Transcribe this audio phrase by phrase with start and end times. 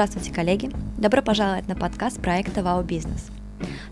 [0.00, 0.70] Здравствуйте, коллеги!
[0.96, 3.26] Добро пожаловать на подкаст проекта «Вау Бизнес».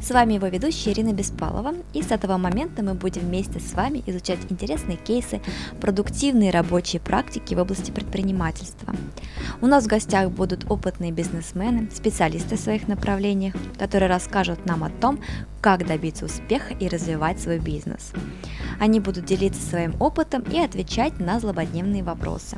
[0.01, 4.03] С вами его ведущая Ирина Беспалова, и с этого момента мы будем вместе с вами
[4.07, 5.43] изучать интересные кейсы,
[5.83, 8.95] продуктивные рабочие практики в области предпринимательства.
[9.61, 14.89] У нас в гостях будут опытные бизнесмены, специалисты в своих направлениях, которые расскажут нам о
[14.89, 15.21] том,
[15.61, 18.13] как добиться успеха и развивать свой бизнес.
[18.81, 22.57] Они будут делиться своим опытом и отвечать на злободневные вопросы.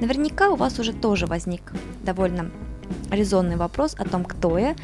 [0.00, 1.72] Наверняка у вас уже тоже возник
[2.02, 2.50] довольно
[3.10, 4.74] резонный вопрос о том, кто я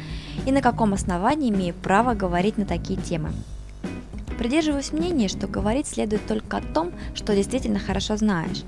[0.45, 3.31] и на каком основании имею право говорить на такие темы.
[4.37, 8.63] Придерживаюсь мнения, что говорить следует только о том, что действительно хорошо знаешь.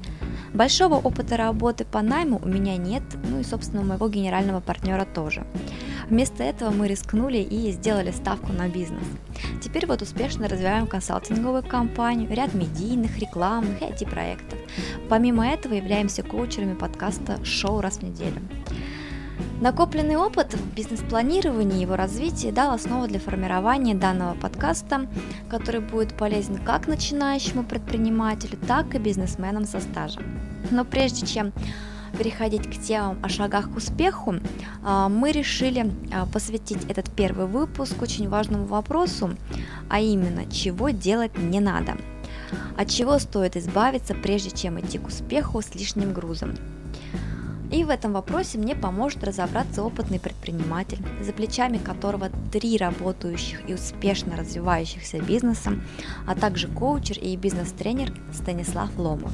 [0.54, 5.04] Большого опыта работы по найму у меня нет, ну и, собственно, у моего генерального партнера
[5.04, 5.48] тоже.
[6.10, 9.04] Вместо этого мы рискнули и сделали ставку на бизнес.
[9.64, 14.60] Теперь вот успешно развиваем консалтинговую компанию, ряд медийных, рекламных и IT-проектов.
[15.10, 18.40] Помимо этого являемся коучерами подкаста «Шоу раз в неделю».
[19.62, 25.08] Накопленный опыт в бизнес-планировании и его развитии дал основу для формирования данного подкаста,
[25.50, 30.24] который будет полезен как начинающему предпринимателю, так и бизнесменам со стажем.
[30.72, 31.54] Но прежде чем
[32.18, 34.36] переходить к темам о шагах к успеху,
[34.84, 39.36] а, мы решили а, посвятить этот первый выпуск очень важному вопросу,
[39.90, 41.98] а именно, чего делать не надо,
[42.78, 46.56] от чего стоит избавиться, прежде чем идти к успеху с лишним грузом.
[47.74, 53.74] И в этом вопросе мне поможет разобраться опытный предприниматель, за плечами которого три работающих и
[53.74, 55.72] успешно развивающихся бизнеса,
[56.28, 59.32] а также коучер и бизнес-тренер Станислав Ломов.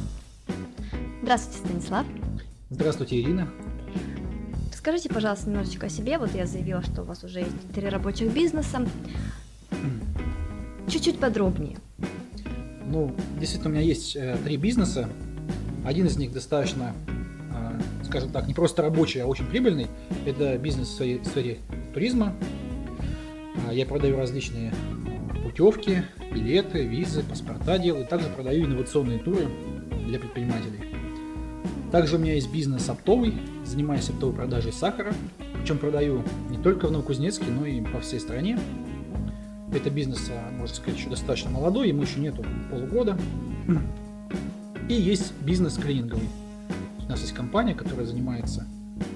[1.22, 2.06] Здравствуйте, Станислав.
[2.70, 3.50] Здравствуйте, Ирина.
[4.72, 6.18] Расскажите, пожалуйста, немножечко о себе.
[6.18, 8.88] Вот я заявила, что у вас уже есть три рабочих бизнеса.
[10.88, 11.76] Чуть-чуть подробнее.
[12.86, 15.09] Ну, действительно, у меня есть э, три бизнеса.
[15.86, 16.94] Один из них достаточно
[18.10, 19.88] скажем так, не просто рабочий, а очень прибыльный.
[20.26, 21.60] Это бизнес в сфере, в сфере
[21.94, 22.34] туризма.
[23.68, 24.74] А, я продаю различные
[25.44, 28.08] путевки, билеты, визы, паспорта делаю.
[28.08, 29.48] Также продаю инновационные туры
[30.08, 30.80] для предпринимателей.
[31.92, 35.14] Также у меня есть бизнес оптовый, занимаюсь оптовой продажей сахара.
[35.59, 38.59] Причем продаю не только в Новокузнецке, но и по всей стране.
[39.72, 43.19] Это бизнес, а, можно сказать, еще достаточно молодой, ему еще нету полугода.
[44.88, 46.28] И есть бизнес клининговый.
[47.09, 48.68] У нас есть компания, которая занимается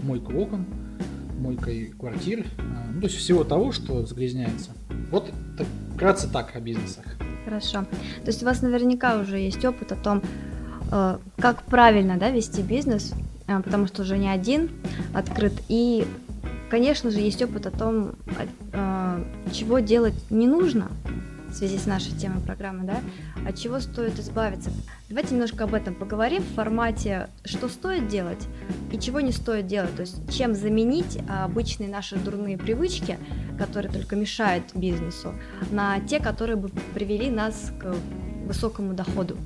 [0.02, 0.66] мойкой окон,
[1.38, 4.72] мойкой квартир, а, ну, то есть всего того, что загрязняется.
[5.12, 7.06] Вот так, вкратце так о бизнесах.
[7.46, 7.84] Хорошо.
[8.24, 10.24] То есть у вас наверняка уже есть опыт о том,
[10.92, 13.14] э, как правильно да, вести бизнес,
[13.46, 14.72] э, потому что уже не один
[15.14, 15.54] открыт.
[15.70, 16.08] И,
[16.72, 18.14] конечно же, есть опыт о том,
[18.72, 20.90] э, чего делать не нужно,
[21.54, 23.02] в связи с нашей темой программы, да,
[23.48, 24.72] от чего стоит избавиться.
[25.08, 28.44] Давайте немножко об этом поговорим в формате, что стоит делать
[28.92, 33.20] и чего не стоит делать, то есть чем заменить обычные наши дурные привычки,
[33.60, 35.34] которые только мешают бизнесу,
[35.72, 37.96] на те, которые бы привели нас к
[38.48, 39.38] высокому доходу.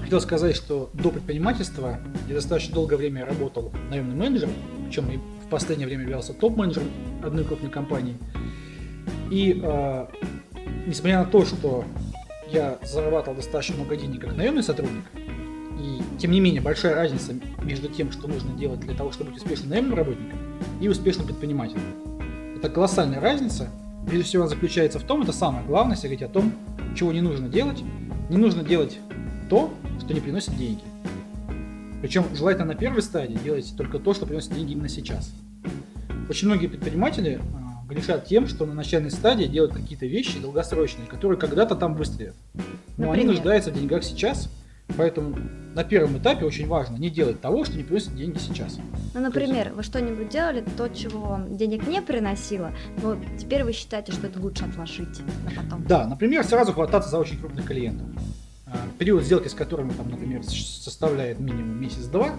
[0.00, 4.54] Хотел сказать, что до предпринимательства я достаточно долгое время работал наемным менеджером,
[4.86, 6.88] причем и в последнее время являлся топ-менеджером
[7.22, 8.16] одной крупной компании.
[9.30, 10.06] И э,
[10.86, 11.84] несмотря на то, что
[12.50, 15.04] я зарабатывал достаточно много денег как наемный сотрудник,
[15.78, 19.42] и тем не менее большая разница между тем, что нужно делать для того, чтобы быть
[19.42, 20.38] успешным наемным работником
[20.80, 21.82] и успешным предпринимателем.
[22.56, 23.68] Это колоссальная разница.
[24.06, 26.52] Прежде всего, она заключается в том, это самое главное, если говорить о том,
[26.94, 27.82] чего не нужно делать.
[28.30, 28.98] Не нужно делать
[29.50, 30.82] то, что не приносит деньги.
[32.00, 35.32] Причем желательно на первой стадии делать только то, что приносит деньги именно сейчас.
[36.28, 41.38] Очень многие предприниматели а, грешат тем, что на начальной стадии делают какие-то вещи долгосрочные, которые
[41.38, 42.34] когда-то там выстрелят.
[42.96, 43.12] Но Например?
[43.12, 44.48] они нуждаются в деньгах сейчас,
[44.96, 45.36] поэтому
[45.74, 48.78] на первом этапе очень важно не делать того, что не приносит деньги сейчас.
[49.14, 49.76] Ну, например, есть...
[49.76, 52.72] вы что-нибудь делали, то, чего вам денег не приносило,
[53.02, 55.84] но теперь вы считаете, что это лучше отложить на потом?
[55.86, 58.06] Да, например, сразу хвататься за очень крупных клиентов.
[58.66, 62.34] А, период сделки с которыми, там, например, составляет минимум месяц-два,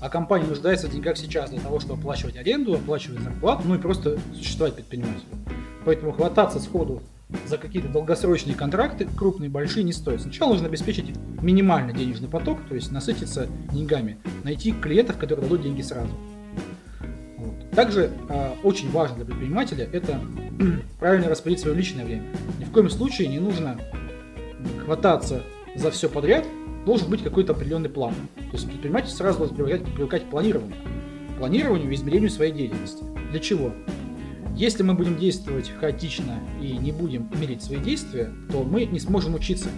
[0.00, 3.78] а компания нуждается в деньгах сейчас для того, чтобы оплачивать аренду, оплачивать зарплату, ну и
[3.78, 5.28] просто существовать предпринимателю.
[5.84, 7.02] Поэтому хвататься сходу
[7.46, 10.22] за какие-то долгосрочные контракты, крупные, большие, не стоит.
[10.22, 15.82] Сначала нужно обеспечить минимальный денежный поток, то есть насытиться деньгами, найти клиентов, которые дадут деньги
[15.82, 16.10] сразу.
[17.36, 17.70] Вот.
[17.70, 20.20] Также э, очень важно для предпринимателя это
[20.98, 22.24] правильно распределить свое личное время.
[22.58, 23.78] Ни в коем случае не нужно
[24.84, 25.42] хвататься
[25.76, 26.44] за все подряд,
[26.90, 28.12] должен быть какой-то определенный план.
[28.34, 30.74] То есть предприниматель сразу должен привыкать, привыкать к планированию.
[31.38, 33.04] Планированию и измерению своей деятельности.
[33.30, 33.72] Для чего?
[34.56, 39.36] Если мы будем действовать хаотично и не будем мерить свои действия, то мы не сможем
[39.36, 39.68] учиться.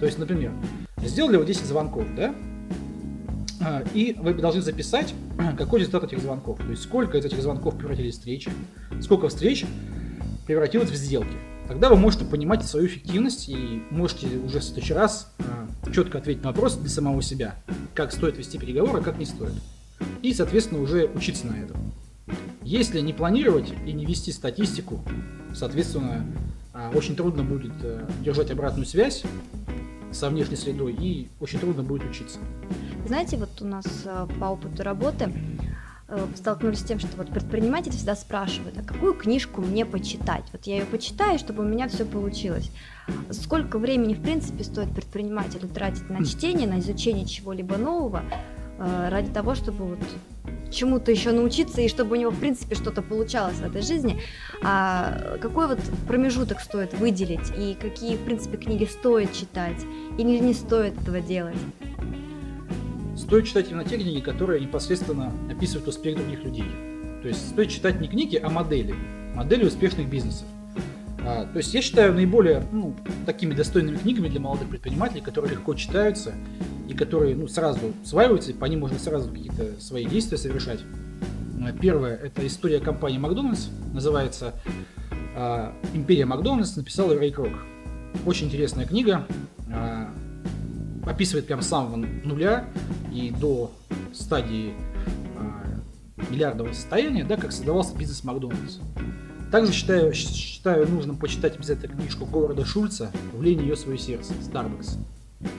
[0.00, 0.52] То есть, например,
[0.98, 2.34] сделали вот 10 звонков, да?
[3.62, 5.14] А, и вы должны записать,
[5.56, 6.58] какой результат этих звонков.
[6.58, 8.50] То есть сколько из этих звонков превратились в встречи,
[9.00, 9.64] сколько встреч
[10.46, 11.38] превратилось в сделки.
[11.68, 16.42] Тогда вы можете понимать свою эффективность и можете уже в следующий раз а, четко ответить
[16.42, 17.56] на вопрос для самого себя,
[17.94, 19.54] как стоит вести переговоры, а как не стоит.
[20.22, 21.76] И, соответственно, уже учиться на этом.
[22.62, 25.02] Если не планировать и не вести статистику,
[25.54, 26.26] соответственно,
[26.74, 29.22] а, очень трудно будет э, держать обратную связь
[30.12, 32.38] со внешней средой и очень трудно будет учиться.
[33.06, 35.30] Знаете, вот у нас э, по опыту работы э,
[36.34, 40.44] столкнулись с тем, что вот предприниматели всегда спрашивают, а какую книжку мне почитать?
[40.52, 42.70] Вот я ее почитаю, чтобы у меня все получилось.
[43.30, 48.22] Сколько времени, в принципе, стоит предпринимателю тратить на чтение, на изучение чего-либо нового,
[48.78, 49.98] ради того, чтобы вот
[50.72, 54.20] чему-то еще научиться, и чтобы у него, в принципе, что-то получалось в этой жизни.
[54.62, 55.78] А какой вот
[56.08, 59.80] промежуток стоит выделить, и какие, в принципе, книги стоит читать,
[60.18, 61.56] или не стоит этого делать?
[63.24, 66.66] Стоит читать именно те книги, которые непосредственно описывают успех других людей.
[67.22, 68.94] То есть стоит читать не книги, а модели.
[69.34, 70.46] Модели успешных бизнесов.
[71.20, 72.94] А, то есть я считаю наиболее ну,
[73.24, 76.34] такими достойными книгами для молодых предпринимателей, которые легко читаются
[76.86, 80.80] и которые ну, сразу сваиваются, и по ним можно сразу какие-то свои действия совершать.
[81.62, 84.52] А, первое– это история компании Макдональдс, называется
[85.34, 87.54] а, «Империя Макдональдс», написал Рэй Крок.
[88.26, 89.26] Очень интересная книга,
[89.72, 90.12] а,
[91.06, 92.66] описывает прям с самого нуля
[93.12, 93.72] и до
[94.12, 94.74] стадии
[95.36, 95.80] а,
[96.30, 98.78] миллиардового состояния, да, как создавался бизнес Макдональдс.
[99.50, 104.98] Также считаю, считаю нужным почитать обязательно книжку Говарда Шульца «Влей ее свое сердце» Starbucks.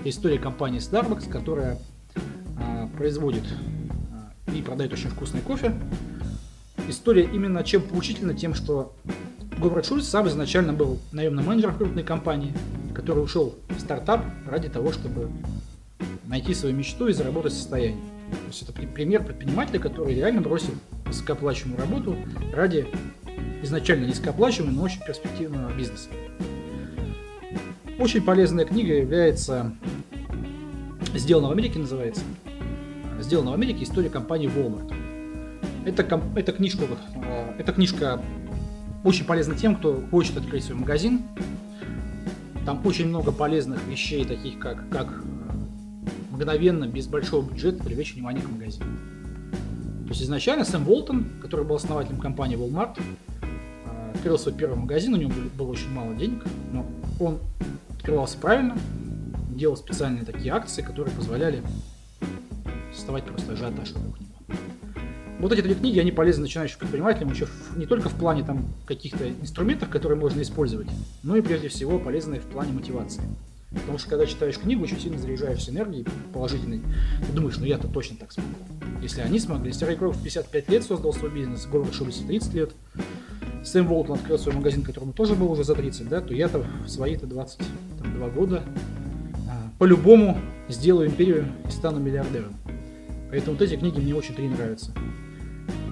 [0.03, 1.79] История компании Starbucks, которая
[2.59, 3.43] а, производит
[4.11, 5.73] а, и продает очень вкусный кофе.
[6.89, 8.95] История именно чем поучительна, тем, что
[9.57, 12.53] Говард Шульц сам изначально был наемным менеджером крупной компании,
[12.95, 15.29] который ушел в стартап ради того, чтобы
[16.25, 18.01] найти свою мечту и заработать состояние.
[18.31, 20.73] То есть это пример предпринимателя, который реально бросил
[21.05, 22.15] высокооплачиваемую работу
[22.53, 22.87] ради
[23.61, 26.09] изначально низкооплачиваемого, но очень перспективного бизнеса.
[27.99, 29.73] Очень полезная книга является
[31.13, 32.23] «Сделано в Америке» называется.
[33.19, 33.83] «Сделано в Америке.
[33.83, 34.93] История компании Walmart».
[35.85, 38.21] Это, это, книжка, э, эта книжка
[39.03, 41.21] очень полезна тем, кто хочет открыть свой магазин.
[42.65, 48.43] Там очень много полезных вещей, таких как, как э, мгновенно, без большого бюджета привлечь внимание
[48.43, 48.85] к магазину.
[50.05, 52.99] То есть изначально Сэм Волтон, который был основателем компании Walmart,
[54.15, 56.85] открыл свой первый магазин, у него было очень мало денег, но
[57.19, 57.39] он
[57.91, 58.75] открывался правильно,
[59.49, 61.61] делал специальные такие акции, которые позволяли
[62.93, 64.34] создавать просто ажиотаж вокруг него.
[65.39, 68.65] Вот эти две книги, они полезны начинающим предпринимателям еще в, не только в плане там
[68.85, 70.87] каких-то инструментов, которые можно использовать,
[71.23, 73.23] но и прежде всего полезны в плане мотивации.
[73.71, 76.81] Потому что когда читаешь книгу, очень сильно заряжаешься энергией положительной,
[77.25, 78.49] ты думаешь, ну я-то точно так смогу.
[79.01, 82.53] Если они смогли, если Рэй Крок в 55 лет создал свой бизнес, Говард Шулис 30
[82.53, 82.71] лет,
[83.65, 86.89] Сэм Волтон открыл свой магазин, которому тоже был уже за 30, да, то я-то в
[86.89, 88.63] свои-то 22 года
[89.49, 90.39] а, по-любому
[90.69, 92.53] сделаю империю и стану миллиардером.
[93.29, 94.91] Поэтому вот эти книги мне очень три нравятся.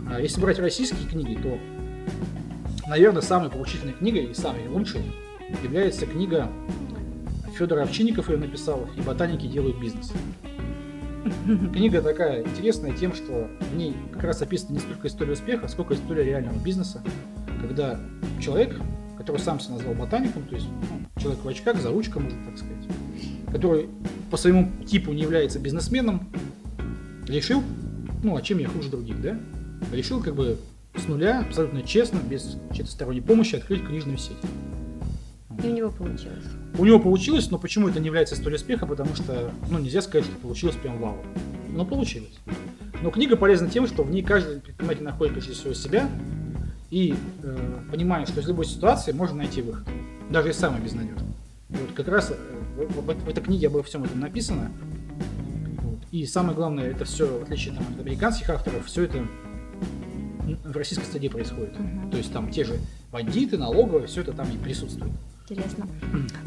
[0.10, 1.58] А если брать российские книги, то,
[2.88, 5.02] наверное, самой поучительной книгой и самой лучшей
[5.64, 6.50] является книга
[7.58, 10.12] Федора Овчинников ее написал «И ботаники делают бизнес».
[11.74, 15.94] Книга такая интересная тем, что в ней как раз описана не столько история успеха, сколько
[15.94, 17.02] история реального бизнеса,
[17.62, 18.00] когда
[18.42, 18.80] человек,
[19.18, 22.58] который сам себя назвал ботаником, то есть ну, человек в очках, за ручкой, можно так
[22.58, 22.88] сказать,
[23.52, 23.90] который
[24.32, 26.30] по своему типу не является бизнесменом,
[27.28, 27.64] решил,
[28.24, 29.38] ну а чем я хуже других, да?
[29.92, 30.58] Решил как бы
[30.96, 34.38] с нуля, абсолютно честно, без чьей-то сторонней помощи, открыть книжную сеть.
[35.64, 36.44] И у него получилось.
[36.78, 38.86] У него получилось, но почему это не является историей успеха?
[38.86, 41.18] Потому что, ну, нельзя сказать, что получилось прям вау.
[41.70, 42.40] Но получилось.
[43.02, 46.10] Но книга полезна тем, что в ней каждый предприниматель находит прежде всего себя,
[46.90, 49.88] и э, понимаем, что из любой ситуации можно найти выход,
[50.30, 51.28] даже из самой безнадежной.
[51.70, 52.36] Вот как раз э,
[52.78, 54.72] в, в, в этой книге обо всем этом написано.
[55.82, 56.00] Вот.
[56.12, 59.28] И самое главное, это все, в отличие там, от американских авторов, все это
[60.64, 61.74] в российской среде происходит.
[61.74, 62.12] Uh-huh.
[62.12, 62.80] То есть там те же
[63.12, 65.12] бандиты, налоговые, все это там и присутствует.
[65.50, 65.88] Интересно.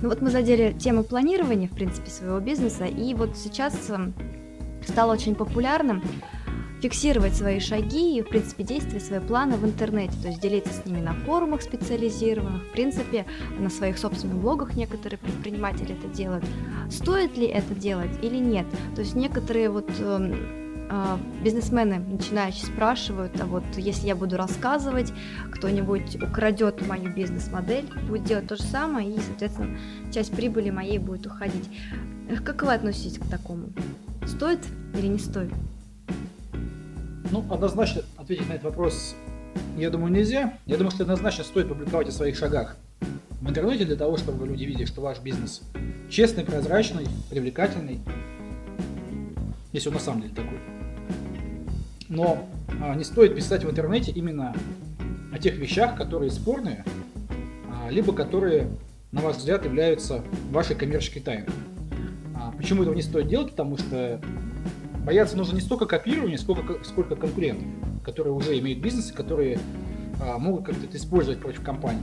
[0.02, 4.14] Ну вот мы задели тему планирования, в принципе, своего бизнеса, и вот сейчас эм,
[4.87, 6.02] стало очень популярным
[6.81, 10.85] фиксировать свои шаги и, в принципе, действия, свои планы в интернете, то есть делиться с
[10.85, 13.26] ними на форумах специализированных, в принципе,
[13.59, 16.45] на своих собственных блогах некоторые предприниматели это делают.
[16.90, 18.66] Стоит ли это делать или нет?
[18.95, 20.65] То есть некоторые вот э, э,
[21.43, 25.12] бизнесмены начинающие спрашивают, а вот если я буду рассказывать,
[25.52, 29.78] кто-нибудь украдет мою бизнес-модель, будет делать то же самое, и, соответственно,
[30.12, 31.69] часть прибыли моей будет уходить.
[32.45, 33.69] Как вы относитесь к такому?
[34.26, 34.61] Стоит
[34.95, 35.52] или не стоит?
[37.31, 39.16] Ну, однозначно ответить на этот вопрос,
[39.76, 40.59] я думаю, нельзя.
[40.66, 42.76] Я думаю, что однозначно стоит публиковать о своих шагах
[43.40, 45.62] в интернете для того, чтобы люди видели, что ваш бизнес
[46.09, 48.00] честный, прозрачный, привлекательный,
[49.73, 50.59] если он на самом деле такой.
[52.08, 52.46] Но
[52.80, 54.54] а, не стоит писать в интернете именно
[55.32, 56.84] о тех вещах, которые спорные,
[57.68, 58.68] а, либо которые,
[59.12, 61.48] на ваш взгляд, являются вашей коммерческой тайной.
[62.34, 63.50] А, почему этого не стоит делать?
[63.50, 64.20] Потому что
[65.04, 67.66] бояться нужно не столько копирования, сколько, сколько конкурентов,
[68.04, 69.58] которые уже имеют бизнес, которые
[70.38, 72.00] могут как-то это использовать против компании.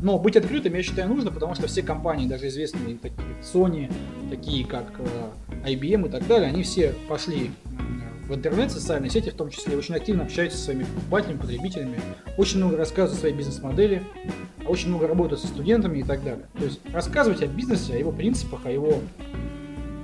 [0.00, 3.92] Но быть открытым, я считаю, нужно, потому что все компании, даже известные, такие Sony,
[4.30, 4.92] такие как
[5.64, 7.50] IBM и так далее, они все пошли
[8.28, 12.00] в интернет, социальные сети в том числе, очень активно общаются со своими покупателями, потребителями,
[12.36, 14.02] очень много рассказывают о своей бизнес-модели,
[14.66, 16.46] очень много работают со студентами и так далее.
[16.58, 19.00] То есть рассказывать о бизнесе, о его принципах, о его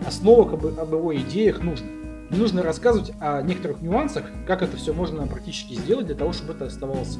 [0.06, 1.86] основах, об, об его идеях нужно.
[2.30, 6.54] Не нужно рассказывать о некоторых нюансах, как это все можно практически сделать для того, чтобы
[6.54, 7.18] это оставалось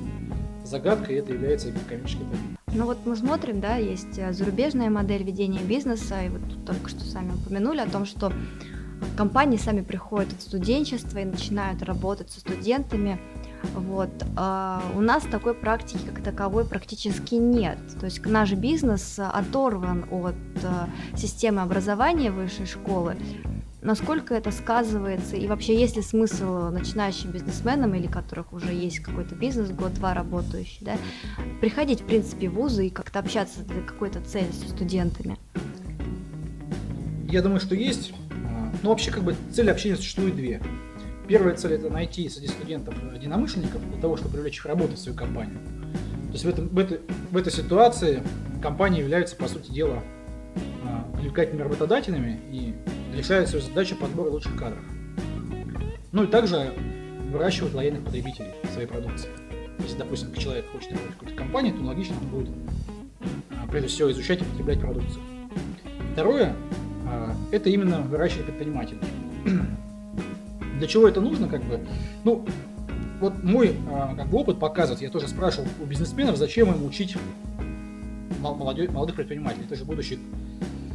[0.64, 2.58] загадкой, и это является коммерческой тайной.
[2.72, 7.00] Ну вот мы смотрим, да, есть зарубежная модель ведения бизнеса, и вот тут только что
[7.04, 8.32] сами упомянули о том, что
[9.16, 13.20] компании сами приходят от студенчества и начинают работать со студентами.
[13.74, 14.10] Вот.
[14.36, 17.78] А у нас такой практики как таковой практически нет.
[17.98, 23.16] То есть наш бизнес оторван от э, системы образования высшей школы
[23.84, 29.34] насколько это сказывается, и вообще есть ли смысл начинающим бизнесменам, или которых уже есть какой-то
[29.34, 30.96] бизнес, год-два работающий, да,
[31.60, 35.38] приходить, в принципе, в вузы и как-то общаться для какой-то цели с студентами?
[37.28, 38.14] Я думаю, что есть.
[38.82, 40.60] Ну, вообще, как бы, цель общения существует две.
[41.26, 45.16] Первая цель– это найти среди студентов единомышленников для того, чтобы привлечь их работать в свою
[45.16, 45.58] компанию.
[46.26, 47.00] То есть в, этом, в, этой,
[47.30, 48.22] в этой ситуации
[48.60, 50.02] компания является, по сути дела,
[50.84, 52.74] а, привлекательными работодателями и
[53.16, 54.82] решает свою задачу подбора лучших кадров.
[56.12, 56.74] Ну и также
[57.32, 59.30] выращивать лояльных потребителей своей продукции.
[59.78, 62.48] Если, допустим, человек хочет работать в какой-то компании, то логично он будет
[63.50, 65.22] а, прежде всего изучать и потреблять продукцию.
[66.12, 66.54] Второе
[67.50, 69.00] это именно выращивание предпринимателей.
[70.78, 71.80] Для чего это нужно, как бы?
[72.24, 72.44] Ну,
[73.20, 77.16] вот мой а, как бы, опыт показывает, я тоже спрашивал у бизнесменов, зачем им учить
[78.40, 80.18] молодых, молодых предпринимателей, это же будущие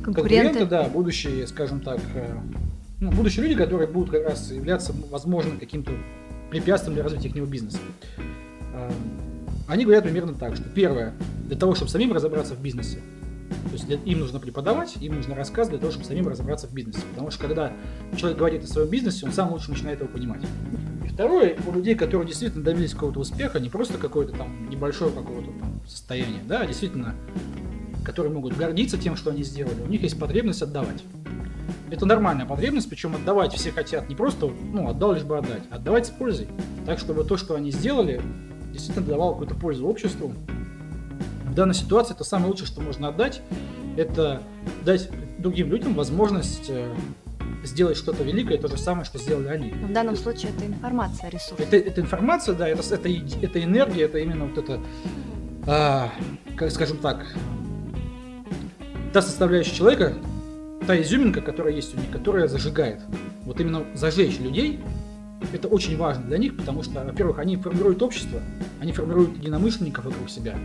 [0.04, 0.60] конкуренты.
[0.60, 2.38] конкуренты, да, будущие, скажем так, э,
[3.00, 5.92] ну, будущие люди, которые будут как раз являться, возможно, каким-то
[6.50, 7.80] препятствием для развития их бизнеса.
[8.74, 8.92] Э,
[9.68, 11.14] они говорят примерно так, что первое,
[11.48, 13.00] для того, чтобы самим разобраться в бизнесе,
[13.50, 17.02] то есть им нужно преподавать, им нужно рассказывать для того, чтобы самим разобраться в бизнесе.
[17.12, 17.74] Потому что когда
[18.16, 20.42] человек говорит о своем бизнесе, он сам лучше начинает его понимать.
[21.06, 25.52] И второе, у людей, которые действительно добились какого-то успеха, не просто какое-то там небольшое какого-то
[25.60, 27.16] там состояние, да, а действительно
[28.10, 31.04] которые могут гордиться тем, что они сделали, у них есть потребность отдавать.
[31.92, 35.76] Это нормальная потребность, причем отдавать все хотят не просто, ну, отдал лишь бы отдать, а
[35.76, 36.48] отдавать с пользой.
[36.88, 38.20] Так, чтобы то, что они сделали,
[38.72, 40.34] действительно давало какую-то пользу обществу.
[41.60, 43.42] Данной ситуации это самое лучшее, что можно отдать,
[43.98, 44.42] это
[44.86, 46.90] дать другим людям возможность э,
[47.66, 49.72] сделать что-то великое, то же самое, что сделали они.
[49.72, 51.60] в данном случае это информация, ресурс.
[51.60, 54.80] Это, это информация, да, это, это, это энергия, это именно вот это,
[55.68, 56.14] а,
[56.56, 57.28] как скажем так,
[59.12, 60.14] та составляющая человека,
[60.88, 63.02] та изюминка, которая есть у них, которая зажигает.
[63.44, 64.80] Вот именно зажечь людей,
[65.52, 68.40] это очень важно для них, потому что, во-первых, они формируют общество,
[68.80, 70.58] они формируют единомышленников вокруг себя.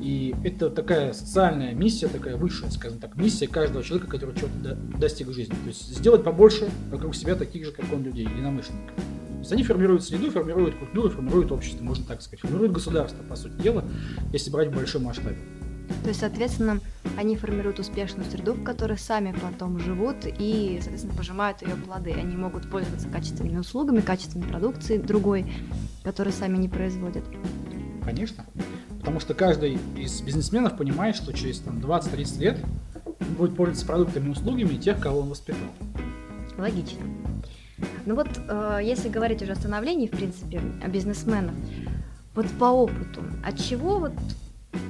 [0.00, 5.28] И это такая социальная миссия, такая высшая, скажем так, миссия каждого человека, который чего-то достиг
[5.28, 5.54] в жизни.
[5.54, 8.94] То есть сделать побольше вокруг себя таких же, как он, людей, единомышленников.
[8.94, 13.36] То есть они формируют среду, формируют культуру, формируют общество, можно так сказать, формируют государство, по
[13.36, 13.84] сути дела,
[14.32, 15.38] если брать в большом масштабе.
[16.02, 16.80] То есть, соответственно,
[17.16, 22.12] они формируют успешную среду, в которой сами потом живут и, соответственно, пожимают ее плоды.
[22.12, 25.50] Они могут пользоваться качественными услугами, качественной продукцией другой,
[26.04, 27.24] которую сами не производят.
[28.04, 28.44] Конечно.
[29.08, 32.58] Потому что каждый из бизнесменов понимает, что через там, 20-30 лет
[33.06, 35.62] он будет пользоваться продуктами и услугами тех, кого он воспитал.
[36.58, 37.00] Логично.
[38.04, 41.54] Ну вот, э, если говорить уже о становлении, в принципе, о бизнесменах,
[42.34, 44.12] вот по опыту, от чего вот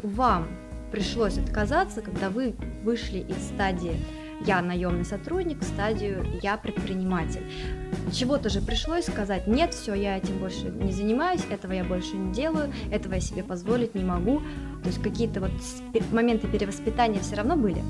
[0.03, 0.49] вам
[0.91, 4.05] пришлось отказаться, когда вы вышли из стадии
[4.47, 7.43] я наемный сотрудник в стадию я предприниматель.
[8.13, 12.33] Чего-то же пришлось сказать, нет, все, я этим больше не занимаюсь, этого я больше не
[12.33, 14.41] делаю, этого я себе позволить не могу.
[14.83, 15.51] То есть какие-то вот
[16.13, 17.83] моменты перевоспитания все равно были?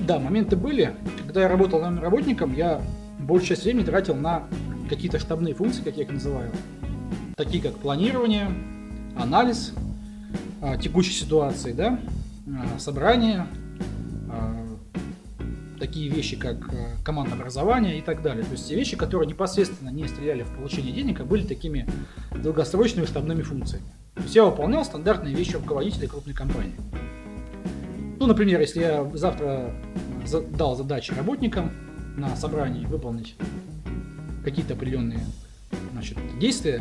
[0.00, 0.94] Да, моменты были.
[1.24, 2.80] Когда я работал наемным работником, я
[3.18, 4.44] большую часть времени тратил на
[4.88, 6.50] какие-то штабные функции, как я их называю,
[7.36, 8.48] такие как планирование,
[9.16, 9.72] анализ
[10.60, 11.98] а, текущей ситуации, да,
[12.46, 13.46] а, собрание,
[15.82, 18.44] такие вещи, как а, командное образование и так далее.
[18.44, 21.88] То есть те вещи, которые непосредственно не стреляли в получение денег, а были такими
[22.30, 23.86] долгосрочными штабными функциями.
[24.14, 26.76] То есть я выполнял стандартные вещи руководителя крупной компании.
[28.20, 29.74] Ну, например, если я завтра
[30.56, 31.72] дал задачи работникам
[32.16, 33.34] на собрании выполнить
[34.44, 35.26] какие-то определенные
[35.90, 36.80] значит, действия,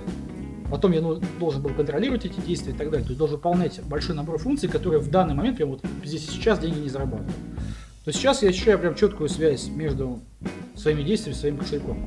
[0.70, 3.03] потом я ну, должен был контролировать эти действия и так далее.
[3.03, 6.60] То есть должен выполнять большой набор функций, которые в данный момент прям вот здесь сейчас
[6.60, 7.34] деньги не зарабатывают.
[8.03, 10.22] То есть сейчас я ощущаю прям четкую связь между
[10.75, 12.00] своими действиями и своим кошельком.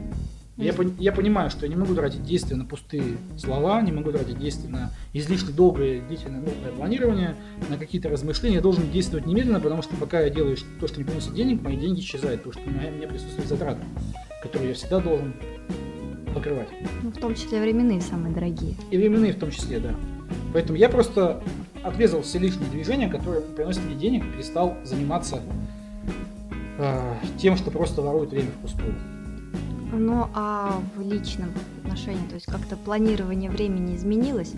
[0.56, 4.38] Я, я понимаю, что я не могу тратить действия на пустые слова, не могу тратить
[4.38, 7.34] действия на излишне долгое, длительное нудное планирование,
[7.68, 8.56] на какие-то размышления.
[8.56, 11.76] Я должен действовать немедленно, потому что пока я делаю то, что не приносит денег, мои
[11.76, 13.80] деньги исчезают, потому что у меня, у меня присутствуют затраты,
[14.42, 15.34] которые я всегда должен
[16.34, 16.68] покрывать.
[17.02, 18.74] Ну, в том числе временные самые дорогие.
[18.90, 19.94] И временные в том числе, да.
[20.52, 21.42] Поэтому я просто
[21.82, 25.40] отрезал все лишние движения, которые приносят мне денег, перестал заниматься
[26.78, 28.94] э, тем, что просто ворует время впустую.
[29.92, 31.50] Ну, а в личном
[31.82, 34.52] отношении, то есть как-то планирование времени изменилось?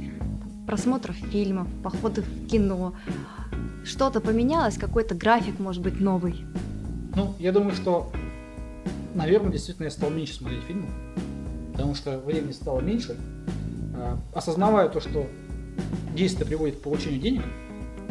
[0.67, 2.95] Просмотров фильмов, походы в кино,
[3.85, 6.45] что-то поменялось, какой-то график, может быть, новый?
[7.15, 8.11] Ну, я думаю, что,
[9.15, 10.91] наверное, действительно я стал меньше смотреть фильмов,
[11.73, 13.17] потому что времени стало меньше.
[13.95, 15.27] А, осознавая то, что
[16.15, 17.43] действие приводит к получению денег,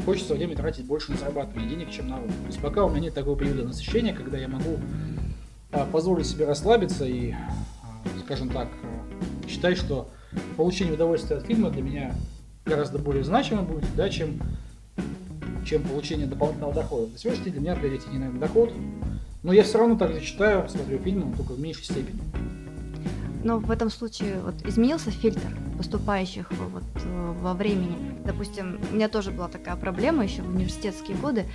[0.04, 2.36] хочется время тратить больше на зарабатывание денег, чем на отдых.
[2.36, 4.78] То есть пока у меня нет такого периода насыщения, когда я могу
[5.72, 10.10] а, позволить себе расслабиться и, а, скажем так, а, считать, что
[10.58, 12.16] получение удовольствия от фильма для меня
[12.66, 14.40] гораздо более значимо будет, да, чем,
[15.66, 17.12] чем получение дополнительного дохода.
[17.12, 18.74] На сегодняшний день для меня приоритетнее, наверное, доход,
[19.44, 22.20] но я все равно также читаю, смотрю фильмы, только в меньшей степени.
[23.46, 26.84] Но в этом случае вот изменился фильтр поступающих вот
[27.42, 27.96] во времени.
[28.26, 31.46] Допустим, у меня тоже была такая проблема еще в университетские годы.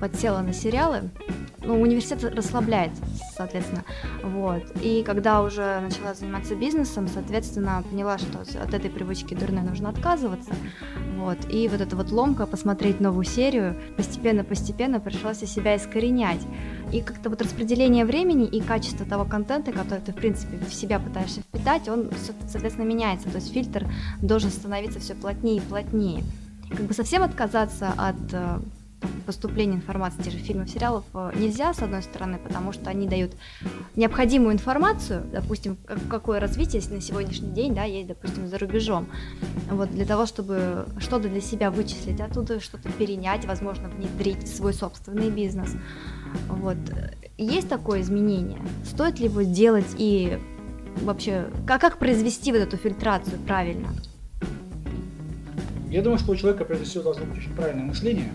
[0.00, 1.10] Подсела на сериалы,
[1.62, 2.92] ну, университет расслабляет,
[3.36, 3.84] соответственно.
[4.22, 4.62] Вот.
[4.82, 10.52] И когда уже начала заниматься бизнесом, соответственно, поняла, что от этой привычки дурной нужно отказываться.
[11.18, 11.38] Вот.
[11.50, 16.40] И вот эта вот ломка, посмотреть новую серию, постепенно-постепенно пришлось себя искоренять.
[16.92, 20.98] И как-то вот распределение времени и качество того контента, который ты, в принципе, в себя
[20.98, 22.10] пытаешься впитать, он,
[22.48, 23.28] соответственно, меняется.
[23.28, 23.86] То есть фильтр
[24.22, 26.24] должен становиться все плотнее и плотнее.
[26.70, 28.16] Как бы совсем отказаться от
[29.26, 33.32] поступления информации, тех же фильмов, сериалов э, нельзя, с одной стороны, потому что они дают
[33.96, 35.76] необходимую информацию, допустим,
[36.08, 39.08] какое развитие на сегодняшний день, да, есть, допустим, за рубежом,
[39.70, 44.74] вот, для того, чтобы что-то для себя вычислить оттуда, что-то перенять, возможно, внедрить в свой
[44.74, 45.74] собственный бизнес,
[46.48, 46.78] вот.
[47.38, 48.60] Есть такое изменение?
[48.84, 50.38] Стоит ли его делать и
[51.02, 53.88] вообще, как, как произвести вот эту фильтрацию правильно?
[55.88, 58.30] Я думаю, что у человека, прежде всего, должно быть очень правильное мышление,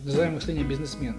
[0.00, 1.18] так называемое мышление бизнесмена.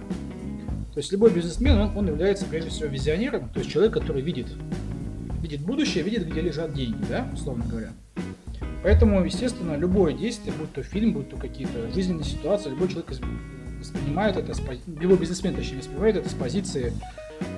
[0.93, 4.47] То есть любой бизнесмен, он, он является прежде всего визионером, то есть человек, который видит,
[5.41, 7.91] видит будущее, видит, где лежат деньги, да, условно говоря.
[8.83, 13.11] Поэтому, естественно, любое действие, будь то фильм, будь то какие-то жизненные ситуации, любой человек
[13.79, 14.53] воспринимает это,
[14.99, 16.91] любой бизнесмен, точнее, воспринимает это с позиции,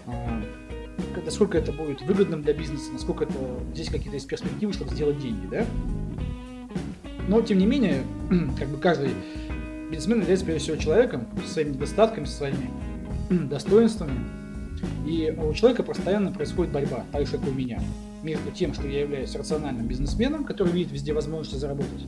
[0.06, 0.44] а,
[1.24, 3.34] насколько это будет выгодным для бизнеса, насколько это
[3.74, 5.66] здесь какие-то есть перспективы, чтобы сделать деньги, да.
[7.30, 8.04] Но, тем не менее,
[8.60, 9.12] как бы каждый
[9.94, 12.72] Бизнесмен является прежде всего человеком со своими недостатками, со своими
[13.30, 14.20] достоинствами.
[15.06, 17.80] И у человека постоянно происходит борьба, так же, как и у меня,
[18.24, 22.08] между тем, что я являюсь рациональным бизнесменом, который видит везде возможности заработать,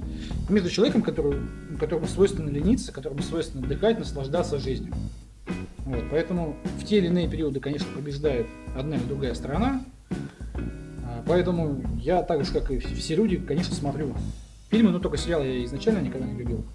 [0.50, 1.40] между человеком, который,
[1.80, 4.92] которому свойственно лениться, которому свойственно отдыхать, наслаждаться жизнью.
[5.86, 9.86] Вот, поэтому в те или иные периоды, конечно, побеждает одна или другая сторона.
[11.04, 14.16] А, поэтому я так же, как и все люди, конечно, смотрю
[14.72, 16.66] фильмы, но только сериалы я изначально никогда не любил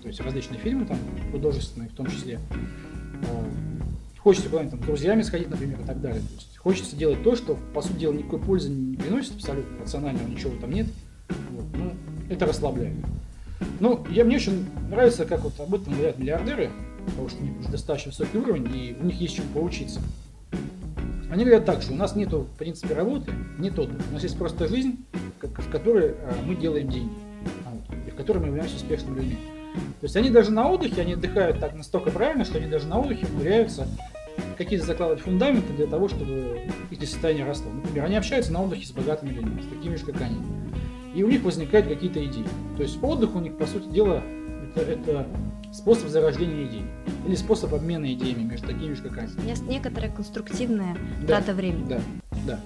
[0.00, 0.98] то есть различные фильмы, там,
[1.32, 2.38] художественные в том числе.
[3.28, 3.44] А,
[4.18, 6.20] хочется куда-нибудь там, с друзьями сходить, например, и так далее.
[6.20, 10.28] То есть хочется делать то, что, по сути дела, никакой пользы не приносит, абсолютно рационального
[10.28, 10.86] ничего там нет.
[11.50, 11.64] Вот.
[11.76, 11.92] Ну,
[12.28, 12.94] это расслабляет.
[13.80, 16.70] Ну, я, мне очень нравится, как вот об этом говорят миллиардеры,
[17.06, 20.00] потому что у них уже достаточно высокий уровень, и у них есть чем поучиться.
[21.30, 24.02] Они говорят так, что у нас нету, в принципе, работы, нет отдыха.
[24.10, 25.04] У нас есть просто жизнь,
[25.40, 27.12] в которой а, мы делаем деньги,
[28.06, 29.38] и в которой мы являемся успешными людьми.
[29.74, 33.00] То есть они даже на отдыхе, они отдыхают так настолько правильно, что они даже на
[33.00, 33.86] отдыхе умудряются
[34.56, 37.70] какие-то закладывать фундаменты для того, чтобы их состояние росло.
[37.70, 40.38] Например, они общаются на отдыхе с богатыми людьми, с такими же, как они.
[41.14, 42.44] И у них возникают какие-то идеи.
[42.76, 44.22] То есть отдых у них, по сути дела,
[44.76, 45.26] это, это
[45.72, 46.84] способ зарождения идей.
[47.26, 49.32] Или способ обмена идеями между такими же, как они.
[49.48, 51.88] Есть некоторая конструктивная да, трата времени.
[51.88, 52.00] Да,
[52.46, 52.60] Да.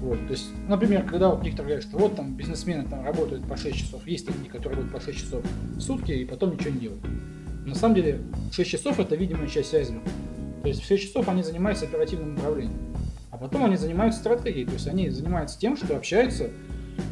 [0.00, 3.56] Вот, то есть, например, когда вот некоторые говорят, что вот там бизнесмены там работают по
[3.56, 5.44] 6 часов, есть такие, которые работают по 6 часов
[5.76, 7.02] в сутки и потом ничего не делают.
[7.64, 8.20] На самом деле
[8.52, 10.08] 6 часов это видимая часть айсберга.
[10.62, 12.78] То есть в 6 часов они занимаются оперативным управлением.
[13.30, 16.50] А потом они занимаются стратегией, то есть они занимаются тем, что общаются,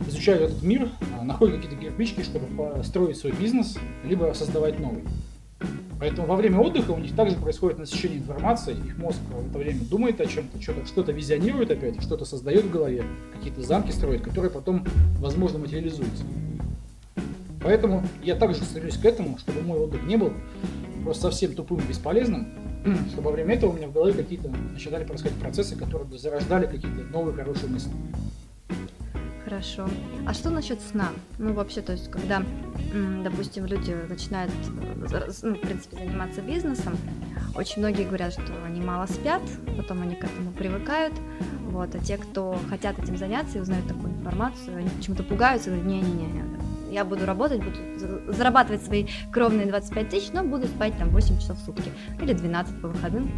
[0.06, 5.04] изучают этот мир, а, находят какие-то кирпичики, чтобы построить свой бизнес, либо создавать новый.
[6.00, 9.80] Поэтому во время отдыха у них также происходит насыщение информацией, их мозг в это время
[9.84, 13.04] думает о чем-то, что-то, что-то визионирует опять, что-то создает в голове,
[13.34, 14.84] какие-то замки строит, которые потом,
[15.18, 16.24] возможно, материализуются.
[17.62, 20.32] Поэтому я также стремлюсь к этому, чтобы мой отдых не был
[21.04, 22.48] просто совсем тупым и бесполезным,
[23.10, 26.66] чтобы во время этого у меня в голове какие-то начинали происходить процессы, которые бы зарождали
[26.66, 27.90] какие-то новые хорошие мысли.
[29.44, 29.86] Хорошо.
[30.26, 31.10] А что насчет сна?
[31.38, 32.42] Ну, вообще, то есть, когда,
[33.22, 34.52] допустим, люди начинают,
[35.12, 36.96] э, ну, в принципе, заниматься бизнесом,
[37.54, 39.42] очень многие говорят, что они мало спят,
[39.76, 41.14] потом они к этому привыкают,
[41.70, 45.86] вот, а те, кто хотят этим заняться и узнают такую информацию, они почему-то пугаются, говорят,
[45.86, 46.44] не-не-не,
[46.94, 51.58] я буду работать, буду зарабатывать свои кровные 25 тысяч, но буду спать там 8 часов
[51.58, 51.90] в сутки
[52.22, 53.30] или 12 по выходным.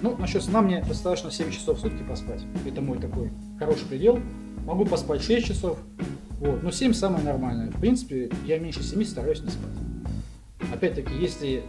[0.00, 2.42] Ну, насчет сна мне достаточно 7 часов в сутки поспать.
[2.66, 4.20] Это мой такой хороший предел.
[4.64, 5.78] Могу поспать 6 часов,
[6.40, 7.70] вот, но 7 самое нормальное.
[7.70, 10.72] В принципе, я меньше 7 стараюсь не спать.
[10.72, 11.62] Опять-таки, если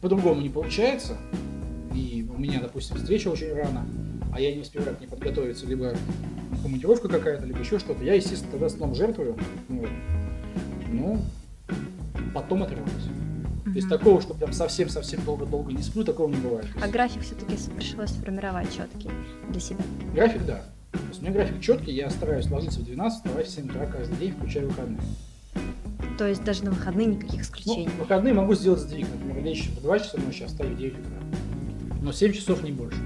[0.00, 1.16] по-другому не получается,
[1.94, 3.86] и у меня, допустим, встреча очень рано,
[4.32, 5.94] а я не успеваю к ней подготовиться, либо
[6.62, 9.36] командировка какая-то, либо еще что-то, я, естественно, тогда сном жертвую.
[9.68, 9.90] Вот.
[10.90, 11.20] Ну,
[12.34, 13.21] потом отрываюсь.
[13.64, 16.66] То есть такого, что прям совсем-совсем долго-долго не сплю, такого не бывает.
[16.82, 19.10] А график все-таки пришлось сформировать четкий
[19.50, 19.84] для себя?
[20.14, 20.64] График, да.
[20.90, 23.86] То есть у меня график четкий, я стараюсь ложиться в 12, вставать в 7 утра
[23.86, 25.00] каждый день, включая выходные.
[26.18, 27.88] То есть даже на выходные никаких исключений?
[27.96, 30.98] Ну, выходные могу сделать сдвиг, например, лечь в 2 часа ночи, а встать в 9
[30.98, 31.18] утра.
[32.02, 32.98] Но 7 часов не больше.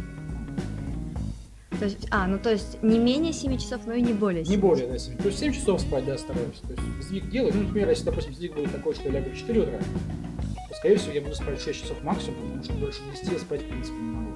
[1.79, 4.55] То есть, а, ну то есть не менее 7 часов, но и не более 7
[4.55, 5.17] Не более, да, 7.
[5.19, 6.59] То есть 7 часов спать, да, стараюсь.
[6.67, 7.53] То есть сдвиг делаю.
[7.55, 9.79] Ну, например, если, допустим, сдвиг будет такой, что я лягу в 4 утра,
[10.77, 13.69] скорее всего, я буду спать 6 часов максимум, потому что больше 10 я спать, в
[13.69, 14.33] принципе, не могу.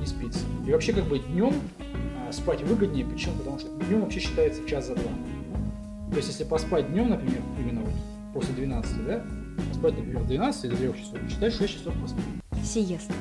[0.00, 0.40] Не спится.
[0.66, 3.34] И вообще, как бы, днем а, спать выгоднее, почему?
[3.36, 5.10] Потому что днем вообще считается час за два.
[6.10, 7.92] То есть, если поспать днем, например, именно вот
[8.32, 9.24] после 12, да,
[9.70, 12.24] поспать, например, 12 или 3 часов, считай 6 часов поспать.
[12.64, 13.14] Сиеста.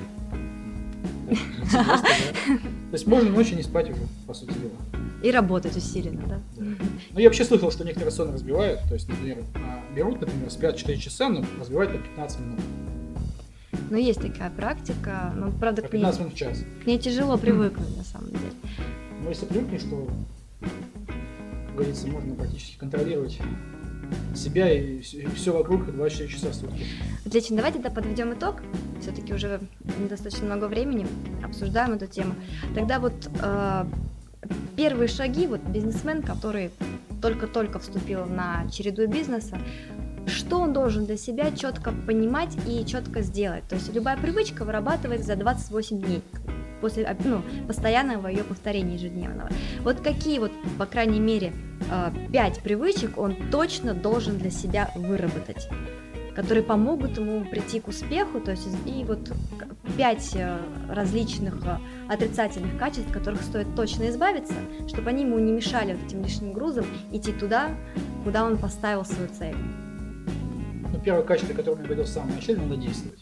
[1.27, 4.71] То есть можно ночью не спать уже, по сути дела.
[5.23, 6.39] И работать усиленно, да?
[6.57, 8.81] Ну, я вообще слышал, что некоторые сон разбивают.
[8.87, 12.59] То есть, например, а, берут, например, спят 4 часа, но разбивают на 15 минут.
[13.89, 16.63] Ну, есть такая практика, но, правда, к ней, минут в час.
[16.83, 18.51] к ней тяжело привыкнуть, на самом деле.
[19.23, 20.07] Ну, если привыкнешь, то,
[20.59, 23.39] как говорится, можно практически контролировать
[24.35, 26.85] себя и все вокруг 24 часа в сутки.
[27.25, 28.61] Отлично, давайте тогда подведем итог.
[29.01, 29.59] Все-таки уже
[30.09, 31.07] достаточно много времени
[31.43, 32.35] обсуждаем эту тему.
[32.75, 33.85] Тогда вот э,
[34.75, 36.71] первые шаги, вот бизнесмен, который
[37.21, 39.57] только-только вступил на череду бизнеса,
[40.27, 43.63] что он должен для себя четко понимать и четко сделать.
[43.67, 46.21] То есть любая привычка вырабатывается за 28 дней
[46.81, 49.49] после ну, постоянного ее повторения ежедневного.
[49.81, 51.53] Вот какие вот, по крайней мере,
[51.89, 55.69] э, пять привычек он точно должен для себя выработать
[56.37, 59.33] которые помогут ему прийти к успеху, то есть и вот
[59.97, 64.53] пять э, различных э, отрицательных качеств, которых стоит точно избавиться,
[64.87, 67.71] чтобы они ему не мешали вот этим лишним грузом идти туда,
[68.23, 69.55] куда он поставил свою цель.
[70.93, 73.17] Ну, первое качество, которое я говорил в самом начале, надо действовать.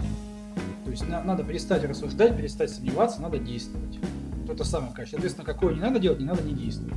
[0.83, 3.97] То есть на, надо перестать рассуждать, перестать сомневаться, надо действовать.
[4.45, 5.17] Вот это самое качество.
[5.17, 6.93] Соответственно, какое не надо делать, не надо не действовать.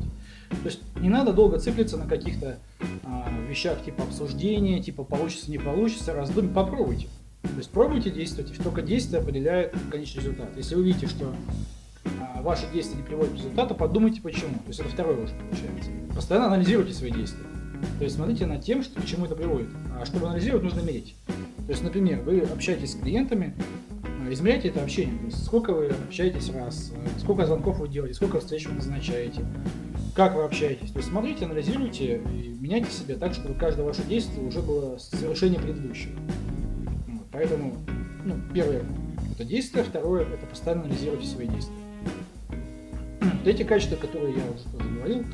[0.51, 2.59] То есть не надо долго циклиться на каких-то
[3.05, 7.09] а, вещах типа обсуждения, типа получится, не получится, раздумьте, попробуйте.
[7.43, 10.51] То есть пробуйте действовать, и только действие определяет конечный результат.
[10.57, 11.35] Если вы видите, что
[12.21, 14.55] а, ваши действия не приводят к результату, подумайте почему.
[14.55, 15.91] То есть это второе уже получается.
[16.15, 17.45] Постоянно анализируйте свои действия.
[17.99, 19.69] То есть смотрите над тем, что, к чему это приводит.
[19.99, 21.15] А чтобы анализировать, нужно мерить.
[21.69, 23.55] То есть, например, вы общаетесь с клиентами,
[24.35, 25.19] измеряйте это общение.
[25.19, 29.45] То есть, сколько вы общаетесь раз, э, сколько звонков вы делаете, сколько встреч вы назначаете,
[30.15, 30.91] как вы общаетесь.
[30.91, 35.61] То есть смотрите, анализируйте и меняйте себя так, чтобы каждое ваше действие уже было совершение
[35.61, 36.19] предыдущего.
[37.07, 37.77] Вот, поэтому,
[38.25, 38.83] ну, первое–
[39.33, 41.77] это действие, второе– это постоянно анализируйте свои действия.
[43.45, 45.25] Эти качества, которые я уже тоже говорил,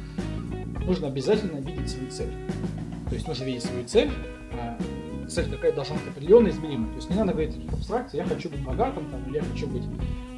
[0.84, 2.30] нужно обязательно видеть свою цель.
[3.08, 4.10] То есть нужно видеть свою цель,
[4.52, 4.78] а
[5.34, 6.90] цель какая должна быть определенная, измеримая.
[6.90, 9.66] То есть не надо говорить в абстракции, я хочу быть богатым, там, или я хочу
[9.66, 9.82] быть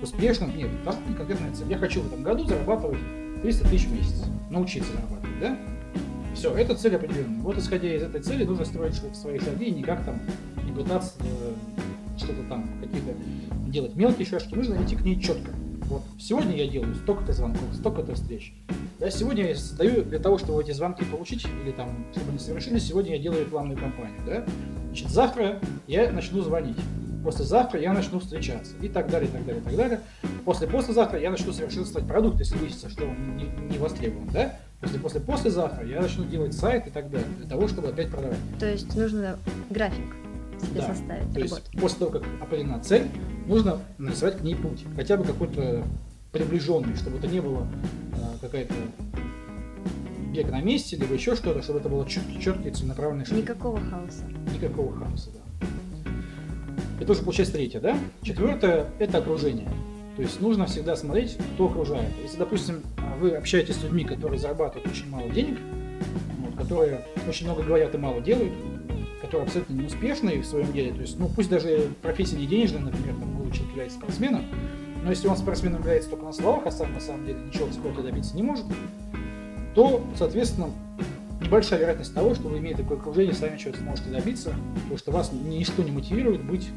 [0.02, 0.56] успешным.
[0.56, 1.68] Нет, быть конкретная цель.
[1.68, 2.98] Я хочу в этом году зарабатывать
[3.42, 4.24] 300 тысяч в месяц.
[4.50, 5.58] Научиться зарабатывать, да?
[6.34, 7.42] Все, это цель определенная.
[7.42, 10.20] Вот исходя из этой цели нужно строить свои шаги и никак там
[10.64, 11.52] не пытаться э,
[12.18, 13.12] что-то там, какие-то
[13.68, 14.54] делать мелкие шажки.
[14.54, 15.50] Нужно идти к ней четко.
[15.88, 18.52] Вот сегодня я делаю столько-то звонков, столько-то встреч.
[18.98, 22.86] Да, сегодня я создаю для того, чтобы эти звонки получить, или там, чтобы они совершились,
[22.86, 24.44] сегодня я делаю рекламную кампанию, да.
[24.88, 26.76] Значит, завтра я начну звонить.
[27.24, 30.00] Послезавтра я начну встречаться и так далее, и так далее, и так далее.
[30.44, 34.56] После послезавтра я начну совершенствовать продукт, если выяснится, что он не, не востребован, да?
[34.80, 38.38] После после послезавтра я начну делать сайт и так далее, для того, чтобы опять продавать.
[38.60, 39.38] То есть нужно
[39.70, 40.14] график
[40.60, 40.94] себе Да.
[40.94, 41.32] составить.
[41.34, 43.08] То есть после того, как определена цель,
[43.46, 44.84] нужно нарисовать к ней путь.
[44.96, 45.84] Хотя бы какой-то
[46.32, 47.66] приближенный, чтобы это не было
[48.14, 48.74] а, какая-то
[50.32, 53.38] бег на месте, либо еще что-то, чтобы это было четкий, четкий целенаправленный шаг.
[53.38, 54.24] Никакого хаоса.
[54.52, 55.40] Никакого хаоса, да.
[57.00, 57.98] Это уже получается третье, да?
[58.22, 59.68] Четвертое– это окружение.
[60.16, 62.10] То есть нужно всегда смотреть, кто окружает.
[62.22, 62.82] Если, допустим,
[63.20, 65.58] вы общаетесь с людьми, которые зарабатывают очень мало денег,
[66.40, 68.52] вот, которые очень много говорят и мало делают,
[69.20, 73.14] которые абсолютно неуспешны в своем деле, то есть, ну, пусть даже профессия не денежная, например,
[73.16, 74.44] там, человек является спортсменом,
[75.02, 77.72] но если он спортсменом является только на словах, а сам на самом деле ничего в
[77.72, 78.64] спорте добиться не может,
[79.74, 80.70] то, соответственно,
[81.40, 85.30] небольшая вероятность того, что вы, имея такое окружение, сами чего-то сможете добиться, потому что вас
[85.32, 86.68] ничто не мотивирует быть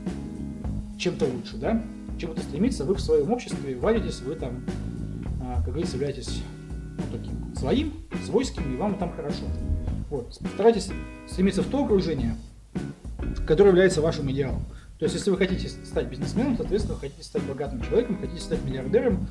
[0.98, 1.82] чем-то лучше, да?
[2.20, 4.66] Чему-то стремиться, вы в своем обществе варитесь, вы там,
[5.42, 6.42] а, как говорится, являетесь
[6.98, 7.94] ну, таким своим,
[8.26, 9.46] свойским, и вам там хорошо.
[10.10, 10.34] Вот.
[10.54, 10.92] Старайтесь
[11.28, 12.36] стремиться в то окружение,
[13.48, 14.66] которое является вашим идеалом.
[15.00, 18.62] То есть, если вы хотите стать бизнесменом, соответственно, вы хотите стать богатым человеком, хотите стать
[18.66, 19.28] миллиардером,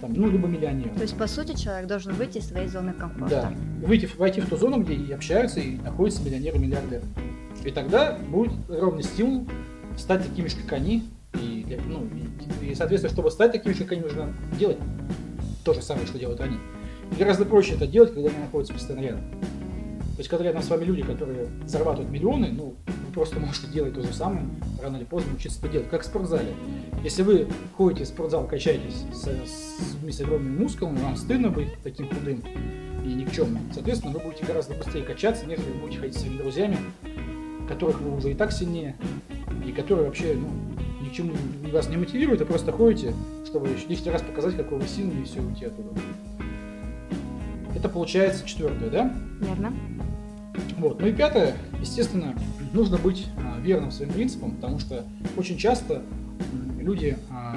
[0.00, 0.94] там, ну, либо миллионером.
[0.94, 3.52] То есть, по сути, человек должен выйти из своей зоны комфорта.
[3.52, 3.86] Да.
[3.86, 7.02] Выйти, войти в ту зону, где и общаются, и находятся миллионеры миллиардеры.
[7.62, 9.46] И тогда будет огромный стимул
[9.98, 11.04] стать такими же, как они.
[11.34, 12.08] И, ну,
[12.62, 14.78] и, и, соответственно, чтобы стать такими же, как они, нужно делать
[15.62, 16.56] то же самое, что делают они.
[17.10, 19.30] И гораздо проще это делать, когда они находятся постоянно рядом.
[19.30, 22.76] То есть, когда рядом с вами люди, которые зарабатывают миллионы, ну,
[23.12, 24.46] просто можете делать то же самое,
[24.82, 26.54] рано или поздно учиться это делать, как в спортзале.
[27.04, 32.08] Если вы ходите в спортзал, качаетесь с, с с огромными мускулами, вам стыдно быть таким
[32.08, 32.42] худым
[33.04, 33.62] и никчемным.
[33.72, 36.78] Соответственно, вы будете гораздо быстрее качаться, нежели вы будете ходить с своими друзьями,
[37.68, 38.96] которых вы уже и так сильнее,
[39.66, 40.48] и которые вообще ну,
[41.02, 41.34] ни к чему
[41.72, 43.14] вас не мотивируют, а просто ходите,
[43.46, 45.88] чтобы лишний раз показать, какой вы сильный, и все, уйти оттуда.
[47.74, 49.14] Это получается четвертое, да?
[49.40, 49.72] Верно?
[50.82, 51.00] Вот.
[51.00, 52.34] Ну и пятое, естественно,
[52.72, 55.04] нужно быть а, верным своим принципам, потому что
[55.36, 56.02] очень часто
[56.80, 57.56] люди, а,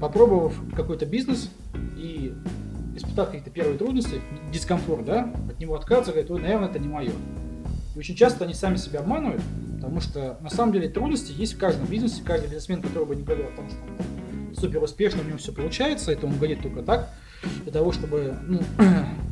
[0.00, 1.52] попробовав какой-то бизнес
[1.96, 2.34] и
[2.96, 4.20] испытав какие-то первые трудности,
[4.52, 7.12] дискомфорт, да, от него отказываться, говорят, ой, наверное, это не мое.
[7.94, 9.42] И очень часто они сами себя обманывают,
[9.76, 13.22] потому что на самом деле трудности есть в каждом бизнесе, каждый бизнесмен, который бы не
[13.22, 16.82] говорил о том, что он супер успешно, у него все получается, это он говорит только
[16.82, 17.08] так,
[17.62, 18.60] для того, чтобы ну,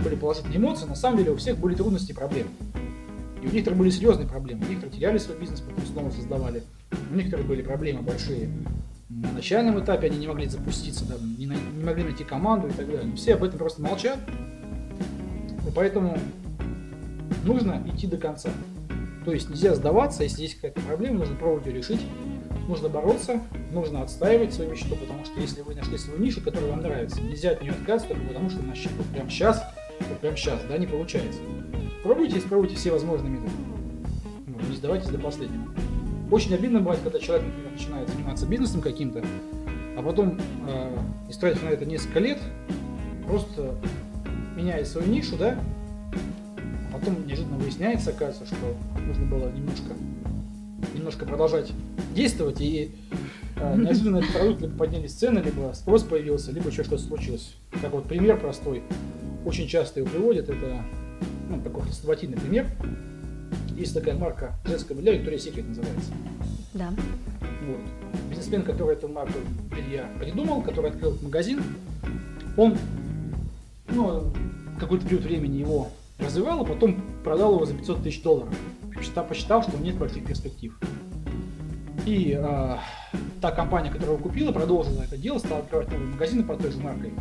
[0.00, 2.50] были положительные эмоции, на самом деле у всех были трудности и проблемы.
[3.42, 4.64] И у некоторых были серьезные проблемы.
[4.68, 6.62] Некоторые теряли свой бизнес, потом снова создавали.
[7.10, 8.50] У некоторых были проблемы большие.
[9.08, 12.72] На начальном этапе они не могли запуститься, да, не, на- не могли найти команду и
[12.72, 13.04] так далее.
[13.04, 14.18] Но все об этом просто молчат.
[15.66, 16.18] И поэтому
[17.44, 18.50] нужно идти до конца.
[19.24, 22.00] То есть нельзя сдаваться, если есть какая-то проблема, нужно пробовать ее решить.
[22.68, 23.40] Нужно бороться,
[23.72, 27.50] нужно отстаивать свою мечту, потому что если вы нашли свою нишу, которая вам нравится, нельзя
[27.50, 29.62] от нее отказываться, только потому что на щит вот прямо сейчас,
[30.20, 31.40] прямо сейчас, да, не получается.
[32.02, 33.52] Пробуйте, испробуйте все возможные методы.
[34.46, 35.64] Вот, не сдавайтесь до последнего.
[36.30, 39.22] Очень обидно бывает, когда человек, например, начинает заниматься бизнесом каким-то,
[39.96, 42.38] а потом, э, истратив на это несколько лет,
[43.26, 43.74] просто
[44.56, 45.58] меняет свою нишу, да,
[46.92, 49.94] а потом неожиданно выясняется, оказывается, что нужно было немножко,
[50.94, 51.72] немножко продолжать
[52.14, 52.94] действовать, и
[53.56, 57.54] э, неожиданно этот продукт либо поднялись цены, либо спрос появился, либо еще что-то случилось.
[57.82, 58.82] Как вот пример простой,
[59.44, 60.84] очень часто его приводят, это
[61.48, 62.66] ну, такой хрестоватийный пример.
[63.76, 66.12] Есть такая марка женского белья, Victoria's Secret называется.
[66.74, 66.90] Да.
[67.66, 67.80] Вот.
[68.28, 69.38] Бизнесмен, который эту марку
[69.74, 71.62] белья придумал, который открыл магазин,
[72.56, 72.76] он
[73.88, 74.32] ну,
[74.78, 78.54] какой-то период времени его развивал, а потом продал его за 500 тысяч долларов.
[78.94, 80.78] Посчитал, посчитал, что нет больших перспектив.
[82.06, 82.80] И а,
[83.40, 86.78] та компания, которая его купила, продолжила это дело, стала открывать новые магазины под той же
[86.78, 87.12] маркой.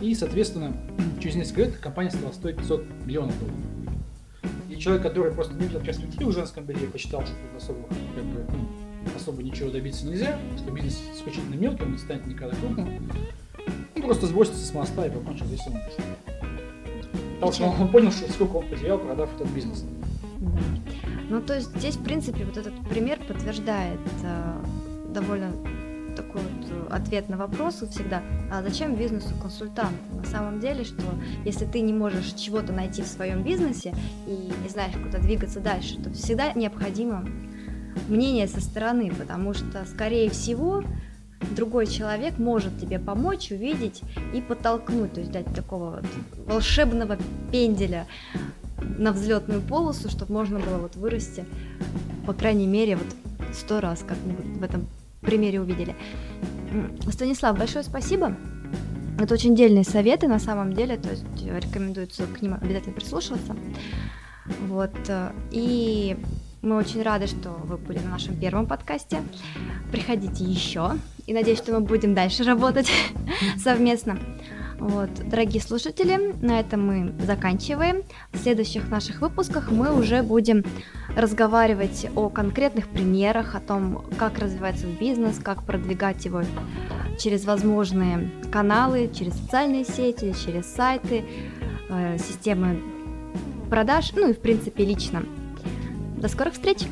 [0.00, 0.76] И, соответственно,
[1.20, 3.58] через несколько лет компания стала стоить 500 миллионов долларов.
[4.68, 7.80] И человек, который просто не видел перспективы в женском белье, посчитал, что тут особо,
[8.14, 8.68] как бы, ну,
[9.16, 13.10] особо ничего добиться нельзя, что бизнес исключительно мелкий, он не станет никогда крупным.
[13.96, 15.84] Он просто сбросится с моста и покончил весь ремонт.
[17.34, 19.84] Потому что он понял, что сколько он потерял, продав этот бизнес.
[21.30, 24.64] Ну, то есть здесь, в принципе, вот этот пример подтверждает э,
[25.12, 25.52] довольно
[26.28, 29.96] такой вот э, ответ на вопрос всегда, а зачем бизнесу консультант?
[30.12, 31.02] На самом деле, что
[31.44, 33.94] если ты не можешь чего-то найти в своем бизнесе
[34.26, 37.24] и не знаешь, куда двигаться дальше, то всегда необходимо
[38.08, 40.82] мнение со стороны, потому что, скорее всего,
[41.56, 44.02] другой человек может тебе помочь, увидеть
[44.34, 46.04] и подтолкнуть, то есть дать такого вот
[46.46, 47.16] волшебного
[47.50, 48.06] пенделя
[48.98, 51.44] на взлетную полосу, чтобы можно было вот вырасти,
[52.26, 53.06] по крайней мере, вот
[53.54, 54.86] сто раз, как мы в этом
[55.20, 55.94] примере увидели.
[57.10, 58.36] Станислав, большое спасибо.
[59.18, 63.56] Это очень дельные советы на самом деле, то есть рекомендуется к ним обязательно прислушиваться.
[64.68, 64.94] Вот.
[65.08, 66.16] Э, и
[66.62, 69.22] мы очень рады, что вы были на нашем первом подкасте.
[69.90, 70.92] Приходите еще.
[71.26, 72.90] И надеюсь, что мы будем дальше работать
[73.58, 74.18] совместно.
[74.78, 78.04] Вот, дорогие слушатели, на этом мы заканчиваем.
[78.32, 80.64] В следующих наших выпусках мы уже будем
[81.16, 86.42] разговаривать о конкретных примерах, о том, как развивается бизнес, как продвигать его
[87.18, 91.24] через возможные каналы, через социальные сети, через сайты,
[91.88, 92.80] э, системы
[93.68, 95.24] продаж, ну и в принципе лично.
[96.16, 96.86] До скорых встреч!